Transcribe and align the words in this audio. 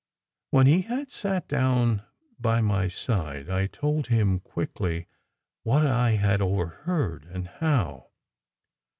When 0.49 0.65
he 0.65 0.81
had 0.81 1.11
sat 1.11 1.47
down 1.47 2.01
by 2.39 2.59
my 2.59 2.87
side, 2.87 3.51
I 3.51 3.67
told 3.67 4.07
him 4.07 4.39
quickly 4.39 5.05
what 5.61 5.85
I 5.85 6.13
had 6.13 6.41
overheard, 6.41 7.25
and 7.29 7.47
how. 7.47 8.07